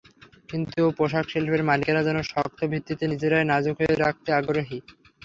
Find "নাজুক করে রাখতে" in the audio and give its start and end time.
3.51-4.29